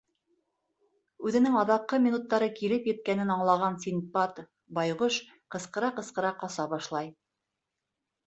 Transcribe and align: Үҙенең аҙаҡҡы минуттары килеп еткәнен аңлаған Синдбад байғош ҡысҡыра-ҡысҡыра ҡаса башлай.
Үҙенең 1.31 1.57
аҙаҡҡы 1.59 1.97
минуттары 2.05 2.47
килеп 2.59 2.87
еткәнен 2.91 3.33
аңлаған 3.35 3.77
Синдбад 3.83 4.41
байғош 4.79 5.19
ҡысҡыра-ҡысҡыра 5.57 6.31
ҡаса 6.45 6.65
башлай. 6.73 7.13